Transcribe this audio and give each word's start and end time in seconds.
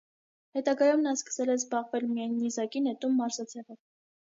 Հետագայում 0.57 1.03
նա 1.07 1.13
սկսել 1.17 1.51
է 1.51 1.59
զբաղվել 1.61 2.09
միայն 2.15 2.35
նիզակի 2.41 2.85
նետում 2.89 3.17
մարզաձևով։ 3.23 3.81